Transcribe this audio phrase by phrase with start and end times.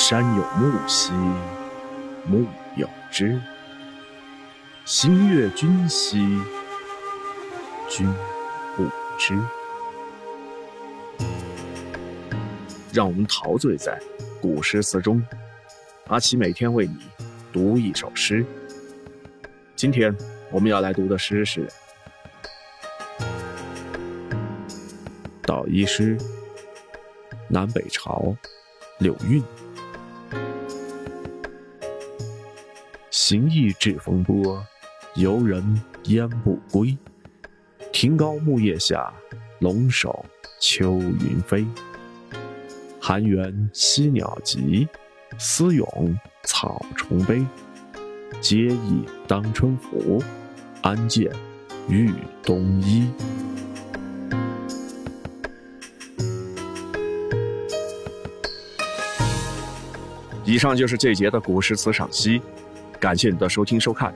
[0.00, 1.12] 山有木兮
[2.24, 2.46] 木
[2.76, 3.38] 有枝，
[4.84, 6.40] 心悦君兮
[7.90, 8.06] 君
[8.76, 8.84] 不
[9.18, 9.36] 知。
[12.92, 14.00] 让我们陶醉在
[14.40, 15.20] 古诗词中，
[16.06, 16.96] 阿奇每天为你
[17.52, 18.46] 读一首诗。
[19.74, 20.16] 今天
[20.52, 21.66] 我们要来读的诗是
[25.42, 26.16] 《捣衣诗》，
[27.48, 28.34] 南北朝，
[29.00, 29.42] 柳韵。
[33.20, 34.64] 行役至风波，
[35.16, 36.96] 游人烟不归。
[37.92, 39.12] 亭高木叶下，
[39.58, 40.24] 龙首
[40.60, 41.66] 秋云飞。
[43.00, 44.86] 寒园栖鸟集，
[45.36, 47.44] 思咏草虫悲。
[48.40, 50.22] 皆忆当春服，
[50.80, 51.28] 安见
[51.88, 53.10] 欲冬衣。
[60.44, 62.40] 以上就是这节的古诗词赏析。
[62.98, 64.12] 感谢你的收听收看。